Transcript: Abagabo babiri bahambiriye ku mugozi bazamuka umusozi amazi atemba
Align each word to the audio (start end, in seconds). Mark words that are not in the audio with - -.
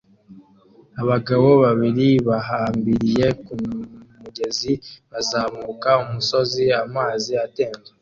Abagabo 1.01 1.49
babiri 1.63 2.07
bahambiriye 2.27 3.27
ku 3.43 3.53
mugozi 3.63 4.71
bazamuka 5.11 5.89
umusozi 6.03 6.63
amazi 6.83 7.31
atemba 7.45 7.89